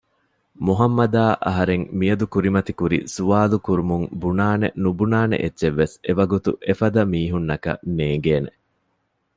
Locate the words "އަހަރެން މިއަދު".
1.45-2.25